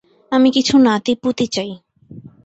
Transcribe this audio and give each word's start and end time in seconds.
আমি 0.31 0.49
কিছু 0.51 0.73
নাতি-পুতি 0.77 1.45
চাই! 1.47 1.71